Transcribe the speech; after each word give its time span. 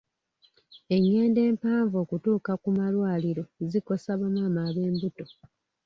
Engendo 0.95 1.39
empanvu 1.51 1.95
okutuuka 2.03 2.51
ku 2.61 2.69
malwaliro 2.77 3.43
zikosa 3.71 4.11
ba 4.19 4.27
maama 4.35 4.61
ab'embuto. 4.69 5.25